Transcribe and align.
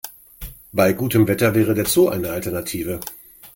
Bei 0.71 0.93
gutem 0.93 1.27
Wetter 1.27 1.53
wäre 1.53 1.75
der 1.75 1.85
Zoo 1.85 2.07
eine 2.09 2.31
Alternative. 2.31 2.99